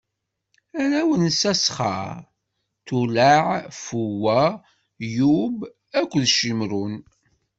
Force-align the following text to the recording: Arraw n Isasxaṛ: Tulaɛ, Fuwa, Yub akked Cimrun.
Arraw 0.81 1.09
n 1.19 1.27
Isasxaṛ: 1.29 2.09
Tulaɛ, 2.85 3.45
Fuwa, 3.83 4.41
Yub 5.15 5.55
akked 5.99 6.23
Cimrun. 6.37 6.93